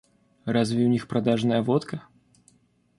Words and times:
Разве 0.45 0.85
у 0.85 0.87
них 0.89 1.07
продажная 1.07 1.61
водка? 1.61 2.01